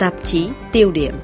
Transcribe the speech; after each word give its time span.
tạp 0.00 0.14
chí 0.26 0.48
tiêu 0.72 0.90
điểm. 0.90 1.14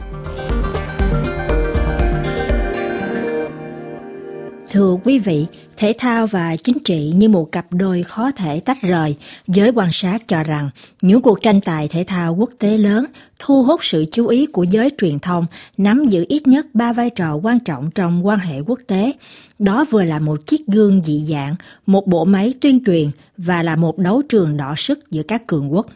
Thưa 4.71 4.96
quý 5.05 5.19
vị, 5.19 5.46
thể 5.77 5.93
thao 5.99 6.27
và 6.27 6.57
chính 6.57 6.79
trị 6.85 7.12
như 7.17 7.29
một 7.29 7.53
cặp 7.53 7.67
đôi 7.71 8.03
khó 8.03 8.31
thể 8.31 8.61
tách 8.61 8.83
rời. 8.83 9.17
Giới 9.47 9.71
quan 9.71 9.89
sát 9.93 10.29
cho 10.29 10.43
rằng 10.43 10.71
những 11.03 11.23
cuộc 11.23 11.43
tranh 11.43 11.61
tài 11.61 11.89
thể 11.89 12.04
thao 12.04 12.35
quốc 12.35 12.50
tế 12.59 12.79
lớn 12.79 13.04
thu 13.39 13.62
hút 13.62 13.85
sự 13.85 14.04
chú 14.12 14.27
ý 14.27 14.46
của 14.46 14.62
giới 14.62 14.90
truyền 14.99 15.18
thông, 15.18 15.46
nắm 15.79 16.07
giữ 16.07 16.25
ít 16.29 16.46
nhất 16.46 16.67
ba 16.75 16.93
vai 16.93 17.11
trò 17.11 17.35
quan 17.35 17.61
trọng 17.61 17.90
trong 17.90 18.27
quan 18.27 18.39
hệ 18.39 18.61
quốc 18.61 18.79
tế. 18.86 19.13
Đó 19.58 19.85
vừa 19.90 20.04
là 20.04 20.18
một 20.18 20.46
chiếc 20.46 20.67
gương 20.67 21.03
dị 21.04 21.27
dạng, 21.29 21.57
một 21.86 22.07
bộ 22.07 22.25
máy 22.25 22.54
tuyên 22.61 22.85
truyền 22.86 23.11
và 23.36 23.63
là 23.63 23.77
một 23.77 23.99
đấu 23.99 24.22
trường 24.29 24.57
đỏ 24.57 24.75
sức 24.77 25.11
giữa 25.11 25.22
các 25.22 25.46
cường 25.46 25.72
quốc. 25.72 25.86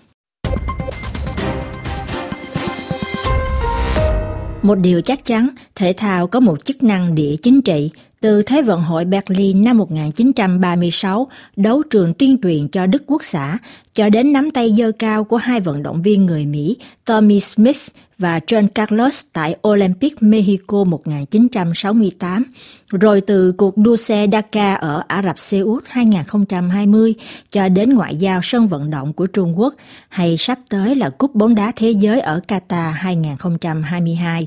Một 4.63 4.75
điều 4.75 5.01
chắc 5.01 5.25
chắn, 5.25 5.49
thể 5.75 5.93
thao 5.97 6.27
có 6.27 6.41
một 6.41 6.65
chức 6.65 6.83
năng 6.83 7.15
địa 7.15 7.37
chính 7.43 7.63
trị. 7.63 7.91
Từ 8.21 8.43
Thế 8.43 8.63
vận 8.63 8.83
hội 8.83 9.05
Berlin 9.05 9.65
năm 9.65 9.79
1936, 9.79 11.29
đấu 11.57 11.83
trường 11.91 12.15
tuyên 12.15 12.37
truyền 12.43 12.69
cho 12.69 12.87
Đức 12.87 13.03
Quốc 13.07 13.25
xã, 13.25 13.59
cho 13.93 14.09
đến 14.09 14.33
nắm 14.33 14.51
tay 14.51 14.73
dơ 14.73 14.93
cao 14.99 15.25
của 15.25 15.37
hai 15.37 15.61
vận 15.61 15.83
động 15.83 16.03
viên 16.03 16.27
người 16.27 16.47
Mỹ 16.47 16.77
Tommy 17.05 17.41
Smith 17.41 17.81
và 18.19 18.39
John 18.39 18.69
Carlos 18.69 19.25
tại 19.33 19.57
Olympic 19.69 20.23
Mexico 20.23 20.85
1968, 20.85 22.45
rồi 22.91 23.21
từ 23.21 23.53
cuộc 23.53 23.77
đua 23.77 23.97
xe 23.97 24.27
Dakar 24.33 24.79
ở 24.81 25.03
Ả 25.09 25.23
Rập 25.23 25.39
Xê 25.39 25.59
Út 25.59 25.85
2020 25.89 27.15
cho 27.51 27.69
đến 27.69 27.95
ngoại 27.95 28.17
giao 28.17 28.41
sân 28.43 28.67
vận 28.67 28.91
động 28.91 29.13
của 29.13 29.27
Trung 29.27 29.59
Quốc 29.59 29.75
hay 30.09 30.37
sắp 30.37 30.59
tới 30.69 30.95
là 30.95 31.11
Cúp 31.11 31.35
bóng 31.35 31.55
đá 31.55 31.73
thế 31.77 31.91
giới 31.91 32.21
ở 32.21 32.41
Qatar 32.49 32.91
2022. 32.91 34.47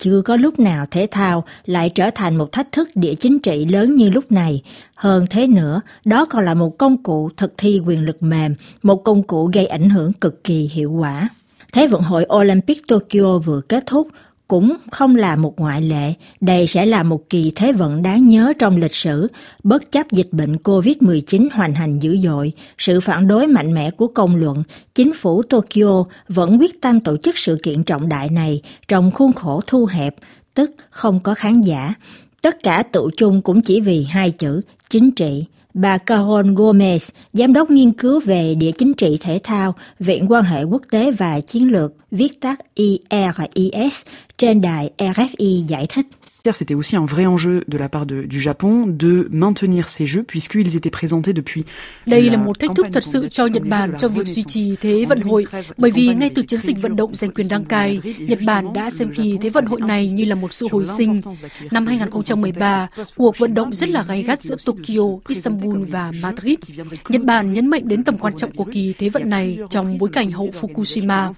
Chưa 0.00 0.22
có 0.22 0.36
lúc 0.36 0.58
nào 0.58 0.86
thể 0.90 1.06
thao 1.10 1.44
lại 1.64 1.90
trở 1.94 2.10
thành 2.14 2.36
một 2.36 2.52
thách 2.52 2.72
thức 2.72 2.90
địa 2.94 3.14
chính 3.14 3.38
trị 3.38 3.64
lớn 3.64 3.96
như 3.96 4.10
lúc 4.10 4.32
này. 4.32 4.62
Hơn 4.94 5.26
thế 5.30 5.46
nữa, 5.46 5.80
đó 6.04 6.26
còn 6.30 6.44
là 6.44 6.54
một 6.54 6.78
công 6.78 7.02
cụ 7.02 7.30
thực 7.36 7.54
thi 7.56 7.80
quyền 7.86 8.04
lực 8.04 8.22
mềm, 8.22 8.54
một 8.82 9.04
công 9.04 9.22
cụ 9.22 9.50
gây 9.54 9.66
ảnh 9.66 9.90
hưởng 9.90 10.12
cực 10.12 10.44
kỳ 10.44 10.70
hiệu 10.72 10.92
quả. 10.92 11.28
Thế 11.72 11.86
vận 11.86 12.02
hội 12.02 12.26
Olympic 12.34 12.82
Tokyo 12.88 13.38
vừa 13.38 13.60
kết 13.60 13.84
thúc, 13.86 14.08
cũng 14.50 14.76
không 14.90 15.16
là 15.16 15.36
một 15.36 15.60
ngoại 15.60 15.82
lệ. 15.82 16.12
Đây 16.40 16.66
sẽ 16.66 16.86
là 16.86 17.02
một 17.02 17.30
kỳ 17.30 17.52
thế 17.54 17.72
vận 17.72 18.02
đáng 18.02 18.28
nhớ 18.28 18.52
trong 18.58 18.76
lịch 18.76 18.94
sử, 18.94 19.28
bất 19.62 19.92
chấp 19.92 20.12
dịch 20.12 20.28
bệnh 20.32 20.56
COVID-19 20.56 21.48
hoành 21.52 21.74
hành 21.74 21.98
dữ 21.98 22.18
dội, 22.18 22.52
sự 22.78 23.00
phản 23.00 23.28
đối 23.28 23.46
mạnh 23.46 23.74
mẽ 23.74 23.90
của 23.90 24.06
công 24.06 24.36
luận, 24.36 24.62
chính 24.94 25.14
phủ 25.14 25.42
Tokyo 25.42 26.04
vẫn 26.28 26.58
quyết 26.60 26.80
tâm 26.80 27.00
tổ 27.00 27.16
chức 27.16 27.38
sự 27.38 27.58
kiện 27.62 27.82
trọng 27.84 28.08
đại 28.08 28.28
này 28.28 28.62
trong 28.88 29.10
khuôn 29.10 29.32
khổ 29.32 29.60
thu 29.66 29.86
hẹp, 29.86 30.14
tức 30.54 30.70
không 30.90 31.20
có 31.20 31.34
khán 31.34 31.60
giả. 31.60 31.94
Tất 32.42 32.62
cả 32.62 32.82
tụ 32.82 33.10
chung 33.16 33.42
cũng 33.42 33.60
chỉ 33.60 33.80
vì 33.80 34.04
hai 34.04 34.30
chữ 34.30 34.60
chính 34.88 35.10
trị. 35.10 35.44
Bà 35.74 35.98
Caron 35.98 36.54
Gomez, 36.54 37.10
giám 37.32 37.52
đốc 37.52 37.70
nghiên 37.70 37.92
cứu 37.92 38.20
về 38.20 38.54
địa 38.54 38.70
chính 38.78 38.94
trị 38.94 39.18
thể 39.20 39.40
thao, 39.42 39.74
Viện 39.98 40.26
quan 40.28 40.44
hệ 40.44 40.62
quốc 40.62 40.82
tế 40.90 41.10
và 41.10 41.40
chiến 41.40 41.72
lược, 41.72 41.94
viết 42.10 42.40
tắt 42.40 42.60
IRIS, 42.74 44.02
trên 44.38 44.60
đài 44.60 44.90
RFI 44.98 45.66
giải 45.66 45.86
thích. 45.88 46.06
C'était 46.44 46.74
aussi 46.74 46.96
un 46.96 47.04
vrai 47.04 47.26
enjeu 47.26 47.62
de 47.68 47.78
la 47.78 47.88
part 47.88 48.06
de, 48.06 48.26
du 48.30 48.40
Japon 48.40 48.86
de 48.86 49.28
maintenir 49.30 49.88
ces 49.88 50.06
jeux 50.06 50.22
puisqu'ils 50.22 50.74
étaient 50.74 50.90
présentés 50.90 51.32
depuis 51.32 51.64
Đây 52.06 52.30
là 52.30 52.36
một 52.36 52.58
thách 52.58 52.70
thức 52.76 52.86
thật 52.92 53.04
sự 53.04 53.28
cho 53.28 53.46
Nhật 53.46 53.62
Bản 53.68 53.92
trong 53.98 54.12
việc 54.12 54.26
duy 54.26 54.42
trì 54.42 54.76
Thế 54.80 55.04
vận 55.08 55.20
hội 55.20 55.46
bởi 55.76 55.90
vì 55.90 56.14
ngay 56.14 56.30
từ 56.34 56.42
chiến 56.42 56.60
dịch 56.60 56.82
vận 56.82 56.96
động 56.96 57.14
giành 57.14 57.30
quyền 57.30 57.48
đăng 57.48 57.64
cai, 57.64 58.00
Nhật 58.18 58.38
Bản 58.46 58.72
đã 58.72 58.90
xem 58.90 59.14
kỳ 59.14 59.36
Thế 59.40 59.50
vận 59.50 59.66
hội 59.66 59.80
này 59.80 60.08
như 60.08 60.24
là 60.24 60.34
một 60.34 60.52
sự 60.52 60.68
hồi 60.70 60.86
sinh. 60.98 61.20
Năm 61.70 61.86
2013, 61.86 62.88
cuộc 63.16 63.38
vận 63.38 63.54
động 63.54 63.74
rất 63.74 63.88
là 63.88 64.02
gay 64.02 64.22
gắt 64.22 64.42
giữa 64.42 64.56
Tokyo, 64.64 65.02
Istanbul 65.28 65.84
và 65.84 66.12
Madrid. 66.22 66.58
Nhật 67.08 67.24
Bản 67.24 67.52
nhấn 67.52 67.66
mạnh 67.66 67.88
đến 67.88 68.04
tầm 68.04 68.18
quan 68.18 68.34
trọng 68.36 68.52
của 68.52 68.64
kỳ 68.64 68.94
Thế 68.98 69.08
vận 69.08 69.30
này 69.30 69.58
trong 69.70 69.98
bối 69.98 70.10
cảnh 70.12 70.30
hậu 70.30 70.50
Fukushima. 70.60 71.32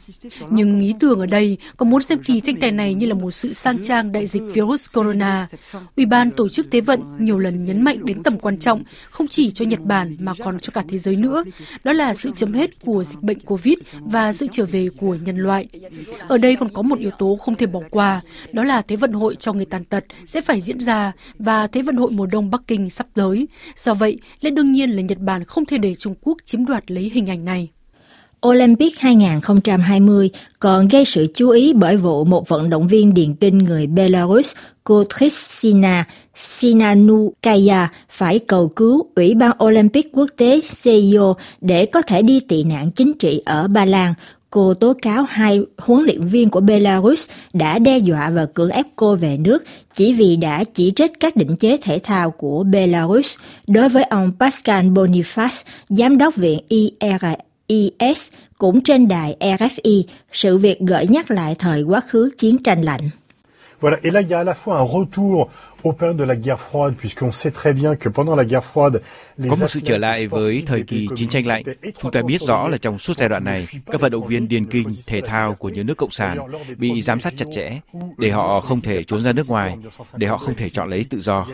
Nhưng 0.51 0.81
ý 0.81 0.95
tưởng 1.01 1.21
ở 1.21 1.27
đây 1.27 1.59
có 1.77 1.85
muốn 1.85 2.03
xem 2.03 2.23
kỳ 2.23 2.41
tranh 2.41 2.61
tài 2.61 2.73
này 2.73 2.95
như 2.95 3.07
là 3.07 3.15
một 3.15 3.31
sự 3.31 3.53
sang 3.53 3.83
trang 3.83 4.13
đại 4.13 4.27
dịch 4.27 4.43
virus 4.53 4.92
corona. 4.95 5.47
Ủy 5.97 6.07
ban 6.07 6.31
tổ 6.31 6.49
chức 6.49 6.67
Thế 6.71 6.81
vận 6.81 7.01
nhiều 7.19 7.39
lần 7.39 7.65
nhấn 7.65 7.83
mạnh 7.83 8.07
đến 8.07 8.23
tầm 8.23 8.39
quan 8.39 8.59
trọng 8.59 8.83
không 9.11 9.29
chỉ 9.29 9.51
cho 9.51 9.65
Nhật 9.65 9.81
Bản 9.81 10.17
mà 10.21 10.33
còn 10.45 10.59
cho 10.59 10.71
cả 10.71 10.85
thế 10.89 10.99
giới 10.99 11.17
nữa. 11.17 11.45
Đó 11.85 11.93
là 11.93 12.15
sự 12.15 12.31
chấm 12.37 12.53
hết 12.53 12.71
của 12.85 13.05
dịch 13.05 13.23
bệnh 13.23 13.41
Covid 13.41 13.75
và 14.01 14.33
sự 14.33 14.47
trở 14.53 14.67
về 14.67 14.89
của 15.01 15.15
nhân 15.15 15.37
loại. 15.37 15.69
Ở 16.29 16.39
đây 16.39 16.57
còn 16.57 16.69
có 16.69 16.83
một 16.83 16.99
yếu 16.99 17.11
tố 17.19 17.37
không 17.37 17.55
thể 17.55 17.67
bỏ 17.67 17.81
qua, 17.91 18.21
đó 18.53 18.65
là 18.65 18.83
Thế 18.83 18.97
vận 18.97 19.13
hội 19.13 19.37
cho 19.41 19.53
người 19.53 19.67
tàn 19.67 19.85
tật 19.85 20.05
sẽ 20.27 20.41
phải 20.41 20.61
diễn 20.61 20.81
ra 20.81 21.13
và 21.39 21.67
Thế 21.67 21.83
vận 21.83 21.97
hội 21.97 22.11
mùa 22.11 22.27
đông 22.27 22.51
Bắc 22.51 22.63
Kinh 22.67 22.91
sắp 22.91 23.07
tới. 23.15 23.49
Do 23.77 23.95
vậy, 23.95 24.19
lẽ 24.41 24.51
đương 24.51 24.73
nhiên 24.73 24.91
là 24.91 25.03
Nhật 25.03 25.19
Bản 25.19 25.45
không 25.45 25.67
thể 25.67 25.79
để 25.79 25.95
Trung 25.95 26.15
Quốc 26.21 26.39
chiếm 26.45 26.67
đoạt 26.67 26.91
lấy 26.91 27.11
hình 27.15 27.31
ảnh 27.31 27.45
này. 27.45 27.71
Olympic 28.47 28.99
2020 28.99 30.31
còn 30.59 30.89
gây 30.89 31.05
sự 31.05 31.27
chú 31.35 31.51
ý 31.51 31.73
bởi 31.73 31.97
vụ 31.97 32.25
một 32.25 32.49
vận 32.49 32.71
động 32.71 32.87
viên 32.87 33.15
điền 33.15 33.35
kinh 33.35 33.59
người 33.59 33.87
Belarus, 33.87 34.55
cô 34.85 35.05
Kristina 35.19 36.05
Sinanukaya 36.35 37.89
phải 38.11 38.39
cầu 38.39 38.69
cứu 38.69 39.07
Ủy 39.15 39.35
ban 39.35 39.53
Olympic 39.65 40.07
quốc 40.13 40.31
tế 40.37 40.61
CIO 40.83 41.35
để 41.61 41.87
có 41.87 42.03
thể 42.03 42.23
đi 42.23 42.41
tị 42.41 42.65
nạn 42.65 42.91
chính 42.91 43.13
trị 43.19 43.43
ở 43.45 43.69
Ba 43.69 43.85
Lan. 43.85 44.15
Cô 44.51 44.75
tố 44.75 44.93
cáo 45.03 45.25
hai 45.29 45.61
huấn 45.79 46.05
luyện 46.05 46.27
viên 46.27 46.51
của 46.51 46.61
Belarus 46.61 47.29
đã 47.53 47.79
đe 47.79 47.99
dọa 47.99 48.31
và 48.31 48.47
cưỡng 48.47 48.71
ép 48.71 48.87
cô 48.97 49.17
về 49.17 49.37
nước 49.37 49.65
chỉ 49.95 50.13
vì 50.13 50.37
đã 50.37 50.65
chỉ 50.65 50.93
trích 50.97 51.13
các 51.21 51.37
định 51.37 51.57
chế 51.57 51.77
thể 51.77 51.99
thao 51.99 52.31
của 52.31 52.63
Belarus. 52.63 53.35
Đối 53.67 53.89
với 53.89 54.05
ông 54.05 54.33
Pascal 54.41 54.87
Boniface, 54.87 55.63
giám 55.89 56.19
đốc 56.19 56.37
viện 56.37 56.59
IRA 56.69 57.35
IS 57.67 58.29
cũng 58.59 58.81
trên 58.81 59.09
đài 59.09 59.37
RFI, 59.41 60.03
sự 60.33 60.59
việc 60.59 60.81
gợi 60.81 61.07
nhắc 61.07 61.31
lại 61.31 61.55
thời 61.59 61.83
quá 61.83 62.01
khứ 62.01 62.31
chiến 62.39 62.63
tranh 62.63 62.83
lạnh. 62.83 63.11
Voilà, 63.83 63.97
et 64.05 64.11
là 64.13 64.21
il 64.21 64.29
y 64.29 64.35
a 64.35 64.39
à 64.39 64.45
la 64.45 64.55
fois 64.55 64.79
un 64.79 64.85
retour 64.85 65.51
aux 65.83 65.93
périodes 65.93 66.17
de 66.17 66.25
la 66.25 66.37
guerre 66.37 66.61
froide, 66.61 66.95
puisqu'on 66.95 67.33
sait 67.33 67.51
très 67.51 67.73
bien 67.73 67.97
que 67.97 68.09
pendant 68.09 68.37
la 68.37 68.45
guerre 68.45 68.63
froide, 68.75 69.01
có 69.51 69.57
một 69.57 69.67
sự 69.69 69.81
trở 69.85 69.99
lại 69.99 70.27
với 70.27 70.63
thời 70.67 70.83
kỳ 70.83 71.09
chiến 71.17 71.29
tranh 71.29 71.47
lạnh. 71.47 71.63
Chúng 71.99 72.13
ta 72.13 72.23
biết 72.23 72.41
rõ 72.41 72.69
là 72.69 72.79
trong 72.79 72.99
suốt 72.99 73.17
giai 73.17 73.29
đoạn 73.29 73.45
này, 73.45 73.67
các 73.87 74.01
vận 74.01 74.13
động 74.13 74.27
viên 74.27 74.49
điền 74.49 74.67
kinh 74.67 74.89
thể 75.07 75.21
thao 75.21 75.55
của 75.55 75.69
những 75.69 75.87
nước 75.87 75.97
cộng 75.97 76.11
sản 76.11 76.39
bị 76.77 77.03
giám 77.03 77.21
sát 77.21 77.33
chặt 77.37 77.47
chẽ 77.55 77.81
để 78.19 78.31
họ 78.31 78.61
không 78.61 78.81
thể 78.81 79.05
trốn 79.05 79.21
ra 79.21 79.33
nước 79.33 79.49
ngoài, 79.49 79.77
để 80.17 80.27
họ 80.27 80.39
không 80.39 80.55
thể 80.55 80.69
chọn 80.69 80.91
lấy 80.91 81.05
tự 81.11 81.21
do. 81.21 81.47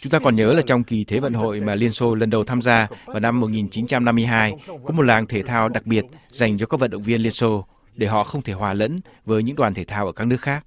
Chúng 0.00 0.10
ta 0.10 0.18
còn 0.18 0.36
nhớ 0.36 0.52
là 0.52 0.62
trong 0.66 0.84
kỳ 0.84 1.04
Thế 1.04 1.20
vận 1.20 1.32
hội 1.32 1.60
mà 1.60 1.74
Liên 1.74 1.92
Xô 1.92 2.14
lần 2.14 2.30
đầu 2.30 2.44
tham 2.44 2.62
gia 2.62 2.88
vào 3.06 3.20
năm 3.20 3.40
1952, 3.40 4.54
có 4.66 4.92
một 4.92 5.02
làng 5.02 5.26
thể 5.26 5.42
thao 5.42 5.68
đặc 5.68 5.86
biệt 5.86 6.04
dành 6.32 6.58
cho 6.58 6.66
các 6.66 6.80
vận 6.80 6.90
động 6.90 7.02
viên 7.02 7.20
Liên 7.20 7.32
Xô 7.32 7.64
để 7.94 8.06
họ 8.06 8.24
không 8.24 8.42
thể 8.42 8.52
hòa 8.52 8.72
lẫn 8.72 9.00
với 9.26 9.42
những 9.42 9.56
đoàn 9.56 9.74
thể 9.74 9.84
thao 9.84 10.06
ở 10.06 10.12
các 10.12 10.24
nước 10.24 10.40
khác. 10.40 10.64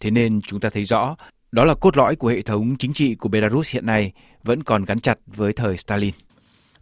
Thế 0.00 0.10
nên 0.10 0.40
chúng 0.46 0.60
ta 0.60 0.68
thấy 0.72 0.84
rõ 0.84 1.16
đó 1.52 1.64
là 1.64 1.74
cốt 1.74 1.96
lõi 1.96 2.16
của 2.16 2.28
hệ 2.28 2.42
thống 2.42 2.76
chính 2.78 2.92
trị 2.92 3.14
của 3.14 3.28
Belarus 3.28 3.70
hiện 3.70 3.86
nay 3.86 4.12
vẫn 4.42 4.62
còn 4.62 4.84
gắn 4.84 5.00
chặt 5.00 5.18
với 5.26 5.52
thời 5.52 5.76
Stalin. 5.76 6.14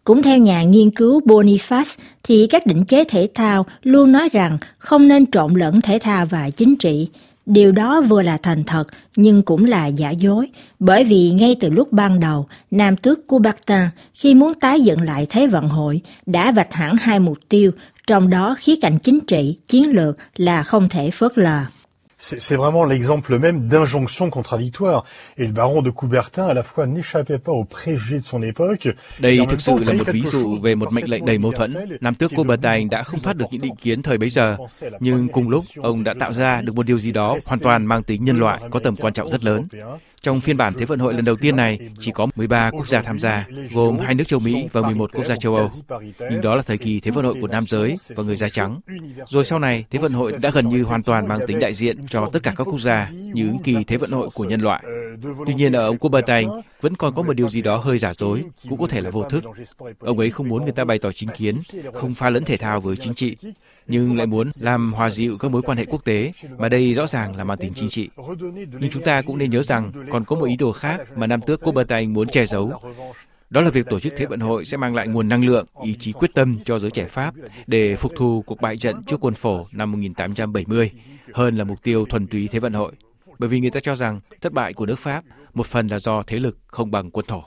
Cũng 0.04 0.22
theo 0.22 0.38
nhà 0.38 0.62
nghiên 0.62 0.90
cứu 0.90 1.20
Boniface, 1.20 1.98
thì 2.22 2.46
các 2.50 2.66
định 2.66 2.84
chế 2.84 3.04
thể 3.04 3.28
thao 3.34 3.66
luôn 3.82 4.12
nói 4.12 4.28
rằng 4.32 4.58
không 4.78 5.08
nên 5.08 5.30
trộn 5.30 5.54
lẫn 5.54 5.80
thể 5.80 5.98
thao 5.98 6.26
và 6.26 6.50
chính 6.50 6.76
trị. 6.76 7.08
Điều 7.46 7.72
đó 7.72 8.02
vừa 8.08 8.22
là 8.22 8.36
thành 8.36 8.64
thật 8.64 8.84
nhưng 9.16 9.42
cũng 9.42 9.64
là 9.64 9.86
giả 9.86 10.10
dối, 10.10 10.46
bởi 10.78 11.04
vì 11.04 11.30
ngay 11.30 11.56
từ 11.60 11.70
lúc 11.70 11.92
ban 11.92 12.20
đầu, 12.20 12.46
Nam 12.70 12.96
tước 12.96 13.26
Coubertin 13.26 13.88
khi 14.14 14.34
muốn 14.34 14.54
tái 14.54 14.80
dựng 14.80 15.00
lại 15.00 15.26
Thế 15.30 15.46
vận 15.46 15.68
hội 15.68 16.00
đã 16.26 16.52
vạch 16.52 16.74
hẳn 16.74 16.96
hai 16.96 17.20
mục 17.20 17.38
tiêu, 17.48 17.70
trong 18.06 18.30
đó 18.30 18.56
khía 18.58 18.74
cạnh 18.80 18.98
chính 18.98 19.20
trị, 19.20 19.58
chiến 19.66 19.90
lược 19.90 20.18
là 20.36 20.62
không 20.62 20.88
thể 20.88 21.10
phớt 21.10 21.38
lờ. 21.38 21.64
C'est 22.20 22.56
vraiment 22.56 22.84
l'exemple 22.84 23.38
même 23.38 23.60
d'injonction 23.60 24.28
contradictoire. 24.28 25.04
Et 25.36 25.46
le 25.46 25.52
baron 25.52 25.82
de 25.82 25.90
Coubertin, 25.90 26.48
à 26.48 26.54
la 26.54 26.64
fois, 26.64 26.84
n'échappait 26.86 27.38
pas 27.38 27.52
aux 27.52 27.64
préjugés 27.64 28.18
de 28.18 28.24
son 28.24 28.42
époque. 28.42 28.88
Đây 29.20 29.40
thực 29.50 29.60
sự 29.60 29.72
là 29.86 29.92
một 29.92 30.08
ví 30.12 30.22
dụ 30.22 30.56
về 30.62 30.74
một 30.74 30.92
mệnh 30.92 31.10
lệnh 31.10 31.24
đầy 31.24 31.38
mâu 31.38 31.52
thuẫn. 31.52 31.74
Nam 32.00 32.14
tước 32.14 32.32
Coubertin 32.36 32.88
đã 32.90 33.02
không 33.02 33.20
thoát 33.20 33.36
được 33.36 33.44
những 33.50 33.60
định 33.60 33.76
kiến 33.76 34.02
thời 34.02 34.18
bấy 34.18 34.30
giờ, 34.30 34.56
nhưng 35.00 35.28
cùng 35.28 35.48
lúc 35.48 35.64
ông 35.76 36.04
đã 36.04 36.14
tạo 36.14 36.32
ra 36.32 36.62
được 36.62 36.74
một 36.74 36.86
điều 36.86 36.98
gì 36.98 37.12
đó 37.12 37.36
hoàn 37.46 37.60
toàn 37.60 37.86
mang 37.86 38.02
tính 38.02 38.24
nhân 38.24 38.38
loại 38.38 38.60
có 38.70 38.78
tầm 38.78 38.96
quan 38.96 39.12
trọng 39.12 39.28
rất 39.28 39.44
lớn. 39.44 39.66
Trong 40.22 40.40
phiên 40.40 40.56
bản 40.56 40.74
Thế 40.74 40.84
vận 40.84 40.98
hội 40.98 41.14
lần 41.14 41.24
đầu 41.24 41.36
tiên 41.36 41.56
này, 41.56 41.78
chỉ 42.00 42.12
có 42.12 42.26
13 42.36 42.70
quốc 42.70 42.88
gia 42.88 43.02
tham 43.02 43.18
gia, 43.18 43.46
gồm 43.74 43.98
hai 43.98 44.14
nước 44.14 44.28
châu 44.28 44.40
Mỹ 44.40 44.68
và 44.72 44.80
11 44.80 45.12
quốc 45.12 45.24
gia 45.24 45.36
châu 45.36 45.54
Âu. 45.54 45.70
Nhưng 46.30 46.40
đó 46.40 46.56
là 46.56 46.62
thời 46.62 46.78
kỳ 46.78 47.00
Thế 47.00 47.10
vận 47.10 47.24
hội 47.24 47.34
của 47.40 47.48
nam 47.48 47.64
giới 47.66 47.96
và 48.08 48.22
người 48.22 48.36
da 48.36 48.48
trắng. 48.48 48.80
Rồi 49.26 49.44
sau 49.44 49.58
này, 49.58 49.84
Thế 49.90 49.98
vận 49.98 50.12
hội 50.12 50.32
đã 50.42 50.50
gần 50.50 50.68
như 50.68 50.82
hoàn 50.82 51.02
toàn 51.02 51.28
mang 51.28 51.40
tính 51.46 51.58
đại 51.58 51.74
diện 51.74 52.06
cho 52.08 52.30
tất 52.32 52.42
cả 52.42 52.52
các 52.56 52.64
quốc 52.64 52.80
gia 52.80 53.10
như 53.10 53.52
kỳ 53.64 53.84
Thế 53.86 53.96
vận 53.96 54.10
hội 54.10 54.28
của 54.34 54.44
nhân 54.44 54.60
loại. 54.60 54.84
Tuy 55.46 55.54
nhiên 55.54 55.72
ở 55.72 55.86
ông 55.86 55.98
Coubertin 55.98 56.48
vẫn 56.80 56.96
còn 56.96 57.14
có 57.14 57.22
một 57.22 57.32
điều 57.32 57.48
gì 57.48 57.62
đó 57.62 57.76
hơi 57.76 57.98
giả 57.98 58.12
dối, 58.14 58.44
cũng 58.68 58.78
có 58.78 58.86
thể 58.86 59.00
là 59.00 59.10
vô 59.10 59.22
thức. 59.22 59.44
Ông 59.98 60.18
ấy 60.18 60.30
không 60.30 60.48
muốn 60.48 60.62
người 60.62 60.72
ta 60.72 60.84
bày 60.84 60.98
tỏ 60.98 61.12
chính 61.12 61.28
kiến, 61.36 61.62
không 61.94 62.14
pha 62.14 62.30
lẫn 62.30 62.44
thể 62.44 62.56
thao 62.56 62.80
với 62.80 62.96
chính 62.96 63.14
trị, 63.14 63.36
nhưng 63.86 64.16
lại 64.16 64.26
muốn 64.26 64.50
làm 64.60 64.92
hòa 64.92 65.10
dịu 65.10 65.36
các 65.40 65.50
mối 65.50 65.62
quan 65.62 65.78
hệ 65.78 65.84
quốc 65.84 66.04
tế, 66.04 66.32
mà 66.58 66.68
đây 66.68 66.94
rõ 66.94 67.06
ràng 67.06 67.36
là 67.36 67.44
mang 67.44 67.58
tính 67.58 67.72
chính 67.74 67.88
trị. 67.88 68.08
Nhưng 68.80 68.90
chúng 68.90 69.02
ta 69.02 69.22
cũng 69.22 69.38
nên 69.38 69.50
nhớ 69.50 69.62
rằng 69.62 69.92
còn 70.10 70.24
có 70.24 70.36
một 70.36 70.46
ý 70.46 70.56
đồ 70.56 70.72
khác 70.72 71.00
mà 71.16 71.26
nam 71.26 71.40
tước 71.40 71.60
Coubertin 71.60 72.12
muốn 72.12 72.28
che 72.28 72.46
giấu. 72.46 72.72
Đó 73.50 73.60
là 73.60 73.70
việc 73.70 73.86
tổ 73.86 74.00
chức 74.00 74.12
Thế 74.16 74.26
vận 74.26 74.40
hội 74.40 74.64
sẽ 74.64 74.76
mang 74.76 74.94
lại 74.94 75.08
nguồn 75.08 75.28
năng 75.28 75.46
lượng, 75.46 75.66
ý 75.82 75.94
chí 75.94 76.12
quyết 76.12 76.30
tâm 76.34 76.58
cho 76.64 76.78
giới 76.78 76.90
trẻ 76.90 77.04
Pháp 77.04 77.34
để 77.66 77.96
phục 77.96 78.12
thù 78.16 78.42
cuộc 78.46 78.60
bại 78.60 78.76
trận 78.76 79.02
trước 79.06 79.20
quân 79.20 79.34
phổ 79.34 79.66
năm 79.72 79.92
1870, 79.92 80.90
hơn 81.32 81.56
là 81.56 81.64
mục 81.64 81.82
tiêu 81.82 82.06
thuần 82.08 82.26
túy 82.26 82.48
Thế 82.52 82.58
vận 82.58 82.72
hội. 82.72 82.92
Bởi 83.38 83.48
vì 83.48 83.60
người 83.60 83.70
ta 83.70 83.80
cho 83.80 83.96
rằng 83.96 84.20
thất 84.40 84.52
bại 84.52 84.74
của 84.74 84.86
nước 84.86 84.98
Pháp 84.98 85.24
một 85.54 85.66
phần 85.66 85.88
là 85.88 85.98
do 85.98 86.22
thế 86.26 86.38
lực 86.38 86.58
không 86.66 86.90
bằng 86.90 87.10
quân 87.10 87.26
thổ. 87.28 87.42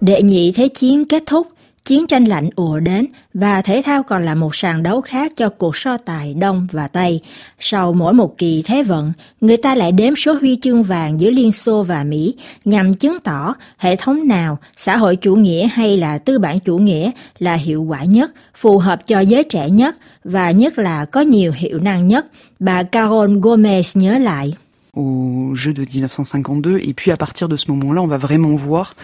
Đệ 0.00 0.22
nhị 0.22 0.52
Thế 0.52 0.68
chiến 0.68 1.04
kết 1.08 1.22
thúc, 1.26 1.46
chiến 1.92 2.06
tranh 2.06 2.24
lạnh 2.24 2.50
ùa 2.56 2.80
đến 2.80 3.06
và 3.34 3.62
thể 3.62 3.82
thao 3.84 4.02
còn 4.02 4.24
là 4.24 4.34
một 4.34 4.54
sàn 4.54 4.82
đấu 4.82 5.00
khác 5.00 5.32
cho 5.36 5.48
cuộc 5.48 5.76
so 5.76 5.96
tài 5.96 6.34
Đông 6.34 6.66
và 6.72 6.88
Tây. 6.88 7.20
Sau 7.60 7.92
mỗi 7.92 8.12
một 8.12 8.38
kỳ 8.38 8.62
thế 8.66 8.82
vận, 8.82 9.12
người 9.40 9.56
ta 9.56 9.74
lại 9.74 9.92
đếm 9.92 10.16
số 10.16 10.32
huy 10.34 10.58
chương 10.62 10.82
vàng 10.82 11.20
giữa 11.20 11.30
Liên 11.30 11.52
Xô 11.52 11.82
và 11.82 12.04
Mỹ 12.04 12.34
nhằm 12.64 12.94
chứng 12.94 13.20
tỏ 13.20 13.54
hệ 13.78 13.96
thống 13.96 14.28
nào, 14.28 14.58
xã 14.76 14.96
hội 14.96 15.16
chủ 15.16 15.36
nghĩa 15.36 15.66
hay 15.66 15.96
là 15.96 16.18
tư 16.18 16.38
bản 16.38 16.60
chủ 16.60 16.78
nghĩa 16.78 17.10
là 17.38 17.54
hiệu 17.54 17.82
quả 17.82 18.04
nhất, 18.04 18.30
phù 18.54 18.78
hợp 18.78 19.06
cho 19.06 19.20
giới 19.20 19.44
trẻ 19.44 19.70
nhất 19.70 19.96
và 20.24 20.50
nhất 20.50 20.78
là 20.78 21.04
có 21.04 21.20
nhiều 21.20 21.52
hiệu 21.56 21.78
năng 21.78 22.08
nhất, 22.08 22.26
bà 22.58 22.82
Carol 22.82 23.30
Gomez 23.30 24.00
nhớ 24.00 24.18
lại. 24.18 24.54
aux 24.94 25.54
Jeux 25.54 25.72
de 25.72 25.86
1952 25.86 26.76
et 26.86 26.92
puis 26.92 27.10
à 27.10 27.16
partir 27.16 27.48
de 27.48 27.56
ce 27.56 27.70
moment-là 27.70 28.02
on 28.02 28.06
va 28.06 28.18
vraiment 28.18 28.54
voir 28.54 28.94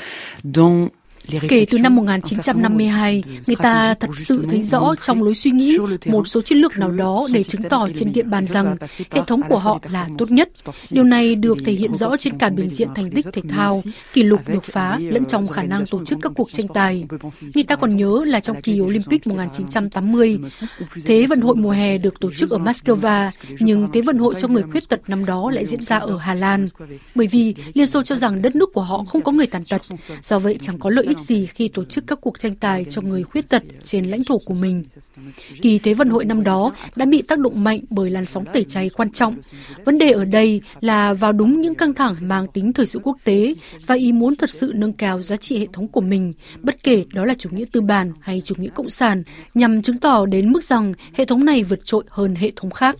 dans 0.45 0.91
Kể 1.49 1.67
từ 1.71 1.79
năm 1.79 1.97
1952, 1.97 3.23
người 3.47 3.57
ta 3.57 3.95
thật 3.95 4.11
sự 4.17 4.47
thấy 4.51 4.63
rõ 4.63 4.95
trong 5.01 5.23
lối 5.23 5.35
suy 5.35 5.51
nghĩ 5.51 5.79
một 6.07 6.29
số 6.29 6.43
chiến 6.43 6.59
lược 6.59 6.79
nào 6.79 6.91
đó 6.91 7.27
để 7.33 7.43
chứng 7.43 7.63
tỏ 7.63 7.89
trên 7.95 8.13
địa 8.13 8.23
bàn 8.23 8.47
rằng 8.47 8.77
hệ 9.11 9.21
thống 9.27 9.41
của 9.49 9.59
họ 9.59 9.81
là 9.91 10.09
tốt 10.19 10.31
nhất. 10.31 10.49
Điều 10.91 11.05
này 11.05 11.35
được 11.35 11.59
thể 11.65 11.73
hiện 11.73 11.95
rõ 11.95 12.17
trên 12.17 12.39
cả 12.39 12.51
bình 12.51 12.69
diện 12.69 12.89
thành 12.95 13.11
tích 13.11 13.27
thể 13.33 13.43
thao, 13.49 13.83
kỷ 14.13 14.23
lục 14.23 14.41
được 14.49 14.65
phá 14.65 14.99
lẫn 14.99 15.25
trong 15.25 15.47
khả 15.47 15.63
năng 15.63 15.87
tổ 15.87 16.05
chức 16.05 16.19
các 16.23 16.33
cuộc 16.37 16.53
tranh 16.53 16.69
tài. 16.69 17.05
Người 17.55 17.65
ta 17.65 17.77
còn 17.77 17.97
nhớ 17.97 18.25
là 18.27 18.41
trong 18.41 18.63
kỳ 18.63 18.81
Olympic 18.81 19.27
1980, 19.27 20.39
Thế 21.05 21.27
vận 21.27 21.41
hội 21.41 21.57
mùa 21.57 21.71
hè 21.71 21.99
được 21.99 22.21
tổ 22.21 22.33
chức 22.37 22.51
ở 22.51 22.59
Moscow, 22.59 23.31
nhưng 23.61 23.89
Thế 23.93 24.01
vận 24.01 24.19
hội 24.19 24.35
cho 24.41 24.49
người 24.49 24.63
khuyết 24.63 24.89
tật 24.89 25.01
năm 25.09 25.25
đó 25.25 25.51
lại 25.51 25.65
diễn 25.65 25.83
ra 25.83 25.99
ở 25.99 26.19
Hà 26.19 26.35
Lan. 26.35 26.69
Bởi 27.15 27.27
vì 27.27 27.55
Liên 27.75 27.87
Xô 27.87 28.03
cho 28.03 28.15
rằng 28.17 28.43
đất 28.43 28.57
nước 28.57 28.73
của 28.75 28.83
họ 28.83 29.05
không 29.05 29.23
có 29.23 29.33
người 29.33 29.47
tàn 29.47 29.65
tật, 29.65 29.83
do 30.23 30.39
vậy 30.39 30.59
chẳng 30.61 30.79
có 30.79 30.91
lợi 30.91 31.05
ích 31.05 31.18
gì 31.19 31.47
khi 31.47 31.69
tổ 31.69 31.85
chức 31.85 32.07
các 32.07 32.19
cuộc 32.21 32.41
tranh 32.41 32.55
tài 32.55 32.85
cho 32.85 33.03
người 33.03 33.23
khuyết 33.23 33.49
tật 33.49 33.63
trên 33.85 34.05
lãnh 34.05 34.25
thổ 34.25 34.39
của 34.39 34.55
mình. 34.55 34.85
Kỳ 35.63 35.79
Thế 35.79 35.95
vận 35.95 36.09
hội 36.09 36.25
năm 36.25 36.45
đó 36.45 36.73
đã 36.97 37.07
bị 37.07 37.23
tác 37.23 37.39
động 37.39 37.65
mạnh 37.65 37.81
bởi 37.91 38.11
làn 38.11 38.27
sóng 38.27 38.45
tẩy 38.53 38.65
chay 38.65 38.91
quan 38.91 39.13
trọng. 39.13 39.37
Vấn 39.85 39.99
đề 39.99 40.11
ở 40.11 40.25
đây 40.25 40.61
là 40.81 41.15
vào 41.15 41.33
đúng 41.33 41.61
những 41.61 41.75
căng 41.75 41.95
thẳng 41.95 42.15
mang 42.21 42.47
tính 42.47 42.73
thời 42.73 42.87
sự 42.87 42.99
quốc 43.03 43.17
tế 43.25 43.55
và 43.87 43.95
ý 43.95 44.13
muốn 44.13 44.37
thật 44.37 44.51
sự 44.51 44.73
nâng 44.75 44.93
cao 44.93 45.23
giá 45.23 45.37
trị 45.37 45.59
hệ 45.59 45.67
thống 45.73 45.89
của 45.89 46.01
mình, 46.01 46.33
bất 46.63 46.83
kể 46.83 47.05
đó 47.13 47.25
là 47.25 47.35
chủ 47.35 47.51
nghĩa 47.53 47.65
tư 47.73 47.81
bản 47.81 48.13
hay 48.21 48.43
chủ 48.45 48.55
nghĩa 48.59 48.71
cộng 48.75 48.91
sản, 48.91 49.23
nhằm 49.55 49.83
chứng 49.83 49.99
tỏ 49.99 50.27
đến 50.27 50.53
mức 50.53 50.63
rằng 50.63 50.93
hệ 51.13 51.25
thống 51.25 51.45
này 51.45 51.63
vượt 51.63 51.85
trội 51.85 52.05
hơn 52.09 52.35
hệ 52.35 52.53
thống 52.57 52.71
khác. 52.71 52.97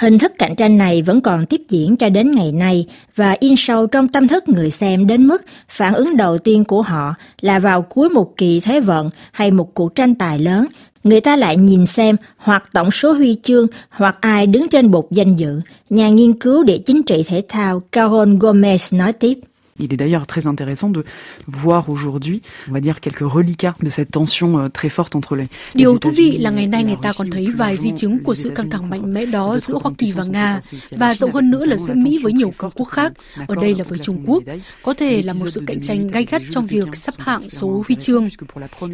Hình 0.00 0.18
thức 0.18 0.32
cạnh 0.38 0.54
tranh 0.54 0.78
này 0.78 1.02
vẫn 1.02 1.20
còn 1.20 1.46
tiếp 1.46 1.60
diễn 1.68 1.96
cho 1.96 2.08
đến 2.08 2.30
ngày 2.30 2.52
nay 2.52 2.86
và 3.16 3.36
in 3.40 3.54
sâu 3.56 3.86
trong 3.86 4.08
tâm 4.08 4.28
thức 4.28 4.48
người 4.48 4.70
xem 4.70 5.06
đến 5.06 5.26
mức 5.26 5.42
phản 5.68 5.94
ứng 5.94 6.16
đầu 6.16 6.38
tiên 6.38 6.64
của 6.64 6.82
họ 6.82 7.14
là 7.40 7.58
vào 7.58 7.82
cuối 7.82 8.08
một 8.08 8.36
kỳ 8.36 8.60
thế 8.60 8.80
vận 8.80 9.10
hay 9.32 9.50
một 9.50 9.74
cuộc 9.74 9.94
tranh 9.94 10.14
tài 10.14 10.38
lớn, 10.38 10.66
người 11.04 11.20
ta 11.20 11.36
lại 11.36 11.56
nhìn 11.56 11.86
xem 11.86 12.16
hoặc 12.36 12.64
tổng 12.72 12.90
số 12.90 13.12
huy 13.12 13.36
chương 13.42 13.66
hoặc 13.90 14.16
ai 14.20 14.46
đứng 14.46 14.68
trên 14.68 14.90
bục 14.90 15.12
danh 15.12 15.36
dự. 15.36 15.60
Nhà 15.90 16.08
nghiên 16.08 16.38
cứu 16.38 16.62
địa 16.62 16.78
chính 16.78 17.02
trị 17.02 17.22
thể 17.26 17.42
thao 17.48 17.82
Caron 17.92 18.38
Gomez 18.38 18.96
nói 18.98 19.12
tiếp. 19.12 19.38
Il 19.80 19.92
est 19.92 19.96
d'ailleurs 19.96 20.26
très 20.26 20.46
intéressant 20.46 20.90
de 20.90 21.04
voir 21.46 21.88
aujourd'hui, 21.88 22.42
on 22.68 22.72
va 22.72 22.80
dire 22.80 23.00
quelques 23.00 23.32
reliquats 23.36 23.74
de 23.82 23.90
cette 23.90 24.10
tension 24.10 24.58
euh, 24.58 24.68
très 24.68 24.88
forte 24.88 25.16
entre 25.16 25.36
les 25.36 25.48
Điều 25.74 25.98
thú 25.98 26.10
vị 26.10 26.38
là 26.38 26.50
ngày 26.50 26.66
nay 26.66 26.84
người 26.84 26.96
ta 27.02 27.12
còn 27.18 27.30
thấy 27.30 27.46
vài 27.56 27.76
di 27.76 27.90
chứng 27.96 28.18
của 28.24 28.34
sự 28.34 28.50
căng 28.50 28.70
thẳng 28.70 28.90
mạnh 28.90 29.14
mẽ 29.14 29.26
đó 29.26 29.58
giữa 29.58 29.78
Hoa 29.82 29.92
Kỳ 29.98 30.12
và 30.12 30.24
Nga 30.24 30.60
và 30.90 31.14
rộng 31.14 31.32
hơn 31.32 31.50
nữa 31.50 31.64
là 31.64 31.76
giữa 31.76 31.94
Mỹ 31.94 32.20
với 32.22 32.32
nhiều 32.32 32.52
cường 32.58 32.70
quốc 32.70 32.84
khác, 32.86 33.12
ở 33.46 33.54
đây 33.54 33.74
là 33.74 33.84
với 33.84 33.98
Trung 33.98 34.24
Quốc, 34.26 34.42
có 34.82 34.94
thể 34.94 35.22
là 35.22 35.32
một 35.32 35.48
sự 35.50 35.62
cạnh 35.66 35.80
tranh 35.80 36.08
gay 36.08 36.24
gắt 36.24 36.42
trong 36.50 36.66
việc 36.66 36.96
sắp 36.96 37.14
hạng 37.18 37.50
số 37.50 37.82
huy 37.88 37.96
chương. 37.96 38.28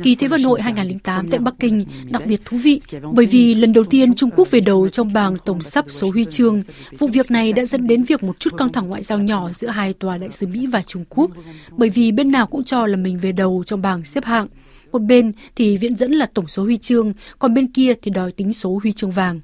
Kỳ 0.02 0.14
Thế 0.14 0.28
vận 0.28 0.42
hội 0.42 0.62
2008 0.62 1.30
tại 1.30 1.38
Bắc 1.38 1.54
Kinh 1.58 1.84
đặc 2.04 2.22
biệt 2.26 2.40
thú 2.44 2.56
vị 2.56 2.80
bởi 3.12 3.26
vì 3.26 3.54
lần 3.54 3.72
đầu 3.72 3.84
tiên 3.84 4.14
Trung 4.14 4.30
Quốc 4.36 4.50
về 4.50 4.60
đầu 4.60 4.88
trong 4.88 5.12
bảng 5.12 5.36
tổng 5.44 5.62
sắp 5.62 5.84
số 5.88 6.10
huy 6.10 6.24
chương. 6.24 6.62
Vụ 6.98 7.06
việc 7.06 7.30
này 7.30 7.52
đã 7.52 7.64
dẫn 7.64 7.86
đến 7.86 8.02
việc 8.02 8.22
một 8.22 8.40
chút 8.40 8.50
căng 8.58 8.72
thẳng 8.72 8.88
ngoại 8.88 9.02
giao 9.02 9.18
nhỏ 9.18 9.50
giữa 9.54 9.68
hai 9.68 9.92
tòa 9.92 10.18
đại 10.18 10.30
sứ 10.30 10.46
Mỹ 10.46 10.66
và 10.66 10.75
và 10.76 10.82
Trung 10.86 11.04
Quốc, 11.08 11.30
bởi 11.76 11.90
vì 11.90 12.12
bên 12.12 12.30
nào 12.30 12.46
cũng 12.46 12.64
cho 12.64 12.86
là 12.86 12.96
mình 12.96 13.18
về 13.18 13.32
đầu 13.32 13.62
trong 13.66 13.82
bảng 13.82 14.04
xếp 14.04 14.24
hạng. 14.24 14.46
Một 14.92 15.02
bên 15.02 15.32
thì 15.56 15.76
viện 15.76 15.94
dẫn 15.94 16.12
là 16.12 16.26
tổng 16.26 16.48
số 16.48 16.62
huy 16.62 16.78
chương, 16.78 17.12
còn 17.38 17.54
bên 17.54 17.66
kia 17.66 17.94
thì 18.02 18.10
đòi 18.10 18.32
tính 18.32 18.52
số 18.52 18.80
huy 18.82 18.92
chương 18.92 19.10
vàng. 19.10 19.40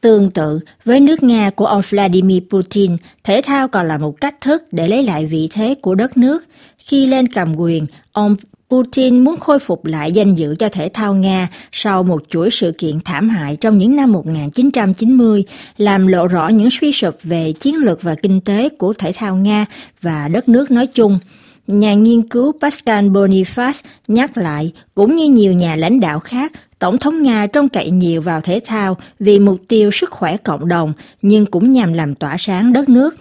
Tương 0.00 0.30
tự, 0.30 0.60
với 0.84 1.00
nước 1.00 1.22
Nga 1.22 1.50
của 1.50 1.66
ông 1.66 1.82
Vladimir 1.90 2.42
Putin, 2.50 2.96
thể 3.24 3.40
thao 3.44 3.68
còn 3.68 3.88
là 3.88 3.98
một 3.98 4.20
cách 4.20 4.40
thức 4.40 4.62
để 4.72 4.88
lấy 4.88 5.02
lại 5.02 5.26
vị 5.26 5.48
thế 5.52 5.74
của 5.82 5.94
đất 5.94 6.16
nước. 6.16 6.44
Khi 6.78 7.06
lên 7.06 7.26
cầm 7.26 7.56
quyền, 7.56 7.86
ông 8.12 8.36
Putin 8.70 9.18
muốn 9.18 9.36
khôi 9.40 9.58
phục 9.58 9.84
lại 9.84 10.12
danh 10.12 10.34
dự 10.34 10.54
cho 10.58 10.68
thể 10.68 10.88
thao 10.88 11.14
Nga 11.14 11.48
sau 11.72 12.02
một 12.02 12.22
chuỗi 12.28 12.50
sự 12.50 12.72
kiện 12.78 13.00
thảm 13.04 13.28
hại 13.28 13.56
trong 13.56 13.78
những 13.78 13.96
năm 13.96 14.12
1990, 14.12 15.44
làm 15.78 16.06
lộ 16.06 16.26
rõ 16.26 16.48
những 16.48 16.70
suy 16.70 16.92
sụp 16.92 17.14
về 17.22 17.52
chiến 17.52 17.76
lược 17.76 18.02
và 18.02 18.14
kinh 18.14 18.40
tế 18.40 18.68
của 18.68 18.92
thể 18.92 19.12
thao 19.12 19.36
Nga 19.36 19.66
và 20.00 20.28
đất 20.28 20.48
nước 20.48 20.70
nói 20.70 20.86
chung. 20.86 21.18
Nhà 21.66 21.94
nghiên 21.94 22.28
cứu 22.28 22.52
Pascal 22.60 23.08
Boniface 23.08 23.82
nhắc 24.08 24.36
lại, 24.36 24.72
cũng 24.94 25.16
như 25.16 25.26
nhiều 25.26 25.52
nhà 25.52 25.76
lãnh 25.76 26.00
đạo 26.00 26.20
khác, 26.20 26.52
Tổng 26.78 26.98
thống 26.98 27.22
Nga 27.22 27.46
trông 27.46 27.68
cậy 27.68 27.90
nhiều 27.90 28.20
vào 28.22 28.40
thể 28.40 28.60
thao 28.64 28.96
vì 29.20 29.38
mục 29.38 29.60
tiêu 29.68 29.90
sức 29.90 30.10
khỏe 30.10 30.36
cộng 30.36 30.68
đồng, 30.68 30.92
nhưng 31.22 31.46
cũng 31.46 31.72
nhằm 31.72 31.92
làm 31.92 32.14
tỏa 32.14 32.36
sáng 32.38 32.72
đất 32.72 32.88
nước 32.88 33.16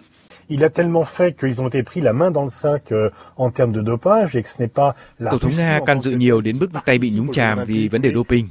il 0.50 0.64
a 0.64 0.70
tellement 0.70 1.04
fait 1.04 1.36
qu'ils 1.40 1.62
ont 1.62 1.68
été 1.68 1.84
pris 1.84 2.02
la 2.02 2.14
main 2.14 2.32
dans 2.32 2.44
le 2.44 2.50
sac 2.50 2.92
euh, 2.92 3.10
en 3.38 3.50
termes 3.52 3.72
de 3.72 3.82
dopage 3.82 4.36
et 4.36 4.44
que 4.44 4.50
ce 4.50 4.62
n'est 4.62 4.74
pas 4.74 4.96
la 5.20 5.32
Tổng 5.32 5.40
thống 5.40 5.52
Nga 5.58 5.80
can 5.86 6.02
dự 6.02 6.12
nhiều 6.12 6.42
đến 6.42 6.58
mức 6.60 6.68
tay 6.86 6.98
bị 6.98 7.10
nhúng 7.10 7.32
chàm 7.34 7.60
vì 7.66 7.88
vấn 7.88 8.02
đề 8.02 8.14
doping. 8.14 8.48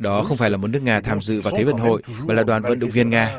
Đó 0.00 0.22
không 0.22 0.36
phải 0.36 0.50
là 0.50 0.56
một 0.56 0.66
nước 0.66 0.82
Nga 0.82 1.00
tham 1.00 1.20
dự 1.20 1.40
vào 1.40 1.54
Thế 1.56 1.64
vận 1.64 1.78
hội, 1.78 2.02
mà 2.26 2.34
là 2.34 2.42
đoàn 2.42 2.62
vận 2.62 2.78
động 2.78 2.90
viên 2.90 3.10
Nga. 3.10 3.36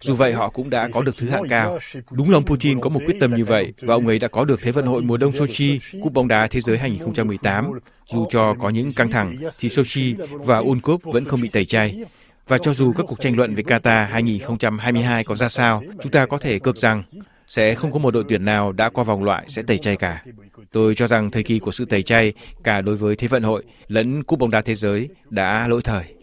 Dù 0.00 0.14
vậy, 0.14 0.32
họ 0.32 0.50
cũng 0.50 0.70
đã 0.70 0.88
có 0.92 1.02
được 1.02 1.16
thứ 1.18 1.28
hạng 1.28 1.48
cao. 1.48 1.78
Đúng 2.10 2.30
lòng 2.30 2.44
Putin 2.44 2.80
có 2.80 2.88
một 2.88 3.00
quyết 3.06 3.16
tâm 3.20 3.34
như 3.34 3.44
vậy, 3.44 3.72
và 3.80 3.94
ông 3.94 4.06
ấy 4.06 4.18
đã 4.18 4.28
có 4.28 4.44
được 4.44 4.60
Thế 4.62 4.70
vận 4.70 4.86
hội 4.86 5.02
mùa 5.02 5.16
đông 5.16 5.32
Sochi, 5.32 5.80
Cúp 6.02 6.12
bóng 6.12 6.28
đá 6.28 6.46
thế 6.46 6.60
giới 6.60 6.78
2018. 6.78 7.70
Dù 8.12 8.26
cho 8.30 8.54
có 8.60 8.68
những 8.70 8.92
căng 8.92 9.10
thẳng, 9.10 9.36
thì 9.58 9.68
Sochi 9.68 10.14
và 10.30 10.60
World 10.60 10.80
Cup 10.80 11.02
vẫn 11.04 11.24
không 11.24 11.40
bị 11.40 11.48
tẩy 11.48 11.64
chay. 11.64 12.04
Và 12.48 12.58
cho 12.58 12.74
dù 12.74 12.92
các 12.92 13.06
cuộc 13.08 13.20
tranh 13.20 13.36
luận 13.36 13.54
về 13.54 13.62
Qatar 13.62 14.06
2022 14.06 15.24
có 15.24 15.36
ra 15.36 15.48
sao, 15.48 15.82
chúng 16.02 16.12
ta 16.12 16.26
có 16.26 16.38
thể 16.38 16.58
cược 16.58 16.76
rằng 16.76 17.02
sẽ 17.48 17.74
không 17.74 17.92
có 17.92 17.98
một 17.98 18.10
đội 18.14 18.24
tuyển 18.28 18.44
nào 18.44 18.72
đã 18.72 18.88
qua 18.88 19.04
vòng 19.04 19.24
loại 19.24 19.44
sẽ 19.48 19.62
tẩy 19.62 19.78
chay 19.78 19.96
cả. 19.96 20.24
Tôi 20.72 20.94
cho 20.94 21.06
rằng 21.06 21.30
thời 21.30 21.42
kỳ 21.42 21.58
của 21.58 21.72
sự 21.72 21.84
tẩy 21.84 22.02
chay, 22.02 22.32
cả 22.64 22.80
đối 22.80 22.96
với 22.96 23.16
Thế 23.16 23.28
vận 23.28 23.42
hội 23.42 23.64
lẫn 23.88 24.22
Cúp 24.22 24.38
bóng 24.38 24.50
đá 24.50 24.60
thế 24.60 24.74
giới 24.74 25.08
đã 25.30 25.68
lỗi 25.68 25.80
thời. 25.84 26.17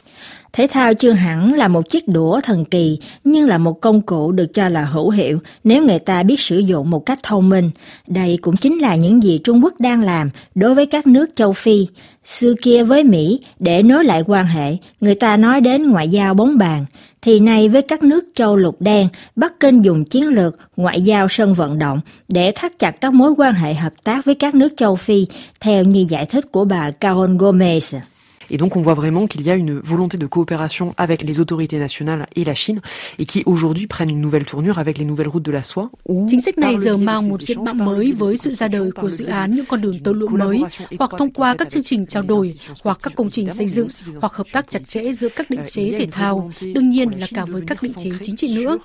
Thể 0.54 0.68
thao 0.68 0.94
chưa 0.94 1.12
hẳn 1.12 1.54
là 1.54 1.68
một 1.68 1.90
chiếc 1.90 2.08
đũa 2.08 2.42
thần 2.42 2.66
kỳ, 2.66 3.00
nhưng 3.24 3.48
là 3.48 3.58
một 3.58 3.82
công 3.82 4.02
cụ 4.02 4.32
được 4.32 4.54
cho 4.54 4.70
là 4.70 4.86
hữu 4.86 5.10
hiệu 5.10 5.40
nếu 5.64 5.86
người 5.86 6.00
ta 6.00 6.24
biết 6.24 6.40
sử 6.40 6.60
dụng 6.60 6.90
một 6.90 7.06
cách 7.06 7.20
thông 7.24 7.50
minh. 7.50 7.72
Đây 8.08 8.38
cũng 8.42 8.58
chính 8.58 8.78
là 8.78 8.96
những 8.96 9.24
gì 9.24 9.40
Trung 9.44 9.64
Quốc 9.64 9.74
đang 9.80 10.04
làm 10.04 10.30
đối 10.56 10.76
với 10.76 10.86
các 10.86 11.08
nước 11.08 11.30
châu 11.36 11.54
Phi. 11.54 11.88
Xưa 12.26 12.54
kia 12.62 12.84
với 12.84 13.04
Mỹ, 13.04 13.40
để 13.60 13.84
nối 13.84 14.04
lại 14.06 14.24
quan 14.28 14.46
hệ, 14.46 14.78
người 15.02 15.16
ta 15.16 15.38
nói 15.38 15.62
đến 15.62 15.90
ngoại 15.92 16.10
giao 16.10 16.34
bóng 16.34 16.58
bàn. 16.58 16.86
Thì 17.22 17.40
nay 17.40 17.70
với 17.70 17.82
các 17.82 18.04
nước 18.04 18.26
châu 18.34 18.56
lục 18.56 18.76
đen, 18.80 19.08
Bắc 19.36 19.60
Kinh 19.60 19.82
dùng 19.82 20.06
chiến 20.06 20.28
lược 20.28 20.58
ngoại 20.78 21.02
giao 21.02 21.28
sân 21.30 21.54
vận 21.54 21.80
động 21.80 22.00
để 22.28 22.52
thắt 22.56 22.80
chặt 22.80 22.92
các 22.92 23.14
mối 23.14 23.34
quan 23.38 23.54
hệ 23.54 23.74
hợp 23.74 23.94
tác 24.04 24.26
với 24.26 24.36
các 24.36 24.56
nước 24.56 24.74
châu 24.78 24.96
Phi, 24.96 25.28
theo 25.60 25.84
như 25.84 26.06
giải 26.10 26.26
thích 26.26 26.52
của 26.52 26.66
bà 26.66 26.92
Carol 26.92 27.32
Gomez. 27.32 28.00
Et 28.50 28.58
donc 28.58 28.76
on 28.76 28.82
voit 28.82 28.96
vraiment 28.96 29.28
qu'il 29.28 29.42
y 29.42 29.50
a 29.50 29.56
une 29.56 29.80
volonté 29.80 30.18
de 30.18 30.28
coopération 30.28 30.94
avec 30.98 31.24
les 31.24 31.40
autorités 31.40 31.80
nationales 31.80 32.28
et 32.36 32.46
la 32.46 32.56
Chine 32.56 32.80
et 33.20 33.26
qui 33.26 33.44
aujourd'hui 33.46 33.88
prennent 33.88 34.10
une 34.10 34.22
nouvelle 34.22 34.46
tournure 34.46 34.78
avec 34.78 34.98
les 34.98 35.06
nouvelles 35.06 35.30
routes 35.30 35.46
de 35.46 35.52
la 35.52 35.64
soie. 35.64 35.90
Chính 36.30 36.42
sách 36.42 36.58
này 36.58 36.78
giờ 36.78 36.98
mang 36.98 37.30
một 37.30 37.42
diện 37.42 37.64
mạo 37.64 37.74
mới 37.74 38.12
với 38.12 38.38
sự 38.38 38.54
ra 38.54 38.68
đời 38.68 38.92
của 38.92 39.12
dự 39.12 39.26
án 39.26 39.52
những 39.52 39.66
con 39.66 39.82
đường 39.82 40.00
tàu 40.00 40.14
lượn 40.14 40.38
mới 40.38 40.64
hoặc 41.00 41.12
thông 41.18 41.32
qua 41.32 41.56
các 41.58 41.70
chương 41.70 41.84
trình 41.84 42.06
trao 42.06 42.24
đổi 42.24 42.54
hoặc 42.84 42.98
các 43.04 43.14
công 43.16 43.30
trình 43.30 43.50
xây 43.50 43.68
dựng 43.68 43.88
hoặc 44.22 44.34
hợp 44.34 44.48
tác 44.54 44.70
chặt 44.70 44.86
chẽ 44.86 45.14
giữa 45.14 45.30
các 45.36 45.50
định 45.50 45.62
chế 45.72 45.92
thể 45.98 46.08
thao, 46.12 46.52
đương 46.62 46.90
nhiên 46.90 47.10
là 47.20 47.28
cả 47.34 47.46
với 47.46 47.62
các 47.68 47.84
định 47.84 47.94
chế 47.94 48.10
chính 48.24 48.36
trị 48.36 48.56
nữa. 48.56 48.78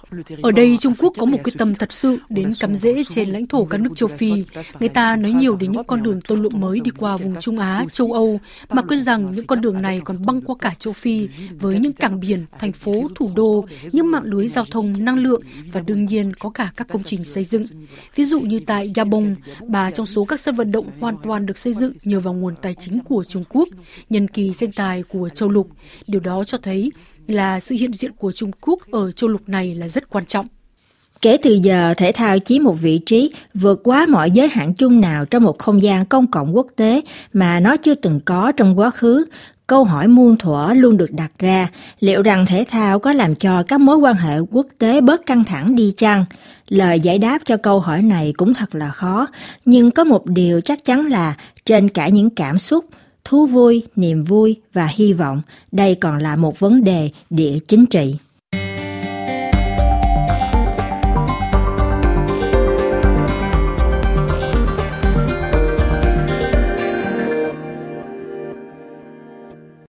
Ở 0.43 0.51
đây 0.53 0.79
Trung 0.81 0.95
Quốc 0.99 1.13
có 1.19 1.27
một 1.27 1.39
quyết 1.45 1.53
tâm 1.59 1.75
thật 1.75 1.93
sự 1.93 2.19
đến 2.29 2.55
cắm 2.61 2.77
rễ 2.77 3.05
trên 3.09 3.31
lãnh 3.31 3.47
thổ 3.47 3.65
các 3.65 3.81
nước 3.81 3.91
châu 3.97 4.09
Phi. 4.09 4.33
Người 4.81 4.89
ta 4.89 5.17
nói 5.17 5.31
nhiều 5.31 5.57
đến 5.57 5.73
những 5.73 5.85
con 5.85 6.03
đường 6.03 6.21
tàu 6.21 6.39
lượn 6.39 6.61
mới 6.61 6.81
đi 6.81 6.91
qua 6.99 7.17
vùng 7.17 7.41
Trung 7.41 7.59
Á, 7.59 7.85
châu 7.93 8.13
Âu, 8.13 8.41
mà 8.69 8.83
quên 8.83 9.03
rằng 9.03 9.33
những 9.35 9.47
con 9.51 9.61
đường 9.61 9.83
này 9.83 10.01
còn 10.05 10.27
băng 10.27 10.41
qua 10.41 10.57
cả 10.61 10.75
châu 10.79 10.93
Phi 10.93 11.29
với 11.61 11.79
những 11.79 11.93
cảng 11.93 12.21
biển, 12.21 12.47
thành 12.59 12.73
phố, 12.73 13.09
thủ 13.15 13.31
đô, 13.37 13.65
những 13.93 14.11
mạng 14.11 14.23
lưới 14.25 14.49
giao 14.49 14.65
thông, 14.71 15.05
năng 15.05 15.19
lượng 15.19 15.43
và 15.73 15.81
đương 15.81 16.05
nhiên 16.05 16.35
có 16.35 16.51
cả 16.51 16.73
các 16.77 16.89
công 16.89 17.03
trình 17.03 17.25
xây 17.25 17.45
dựng. 17.45 17.63
Ví 18.15 18.25
dụ 18.25 18.41
như 18.41 18.61
tại 18.67 18.93
Gabon, 18.95 19.35
bà 19.67 19.91
trong 19.91 20.07
số 20.07 20.25
các 20.25 20.41
sân 20.41 20.55
vận 20.55 20.73
động 20.73 20.87
hoàn 21.01 21.17
toàn 21.23 21.47
được 21.47 21.59
xây 21.59 21.75
dựng 21.75 21.93
nhờ 22.05 22.21
vào 22.21 22.35
nguồn 22.35 22.55
tài 22.63 22.75
chính 22.75 23.01
của 23.05 23.25
Trung 23.25 23.45
Quốc, 23.49 23.69
nhân 24.11 24.29
kỳ 24.29 24.53
tranh 24.55 24.73
tài 24.73 25.03
của 25.03 25.29
châu 25.29 25.49
lục. 25.49 25.69
Điều 26.07 26.21
đó 26.21 26.45
cho 26.45 26.59
thấy 26.59 26.93
là 27.27 27.61
sự 27.61 27.75
hiện 27.75 27.93
diện 27.93 28.13
của 28.13 28.33
Trung 28.33 28.51
Quốc 28.61 28.79
ở 28.91 29.13
châu 29.13 29.31
lục 29.31 29.49
này 29.49 29.75
là 29.75 29.89
rất 29.89 30.11
quan 30.11 30.27
trọng. 30.27 30.47
Kể 31.23 31.37
từ 31.43 31.55
giờ, 31.55 31.95
thể 31.97 32.13
thao 32.13 32.39
chiếm 32.39 32.63
một 32.63 32.73
vị 32.73 33.01
trí 33.07 33.33
vượt 33.55 33.81
quá 33.85 34.07
mọi 34.09 34.31
giới 34.31 34.49
hạn 34.49 34.75
chung 34.75 35.01
nào 35.01 35.25
trong 35.25 35.43
một 35.43 35.59
không 35.59 35.83
gian 35.83 36.05
công 36.05 36.27
cộng 36.27 36.57
quốc 36.57 36.67
tế 36.77 37.01
mà 37.33 37.61
nó 37.61 37.77
chưa 37.77 37.95
từng 37.95 38.21
có 38.25 38.53
trong 38.57 38.79
quá 38.79 38.91
khứ. 38.91 39.25
Câu 39.67 39.85
hỏi 39.85 40.09
muôn 40.09 40.37
thuở 40.37 40.73
luôn 40.75 40.97
được 40.97 41.11
đặt 41.13 41.33
ra, 41.39 41.69
liệu 42.01 42.23
rằng 42.23 42.47
thể 42.47 42.65
thao 42.69 42.99
có 42.99 43.13
làm 43.13 43.35
cho 43.35 43.63
các 43.63 43.81
mối 43.81 43.97
quan 43.97 44.17
hệ 44.17 44.39
quốc 44.51 44.67
tế 44.79 45.01
bớt 45.01 45.27
căng 45.27 45.45
thẳng 45.45 45.77
đi 45.77 45.93
chăng? 45.97 46.25
Lời 46.69 47.01
giải 47.01 47.19
đáp 47.19 47.39
cho 47.45 47.57
câu 47.57 47.81
hỏi 47.81 48.03
này 48.03 48.33
cũng 48.37 48.55
thật 48.55 48.75
là 48.75 48.91
khó, 48.91 49.27
nhưng 49.65 49.91
có 49.91 50.05
một 50.05 50.27
điều 50.27 50.61
chắc 50.61 50.85
chắn 50.85 51.07
là 51.07 51.35
trên 51.65 51.89
cả 51.89 52.09
những 52.09 52.31
cảm 52.31 52.59
xúc, 52.59 52.85
thú 53.25 53.47
vui, 53.47 53.83
niềm 53.97 54.25
vui 54.25 54.57
và 54.73 54.87
hy 54.87 55.13
vọng, 55.13 55.43
đây 55.73 55.95
còn 55.95 56.19
là 56.19 56.37
một 56.37 56.61
vấn 56.61 56.85
đề 56.85 57.11
địa 57.31 57.59
chính 57.69 57.87
trị. 57.87 58.15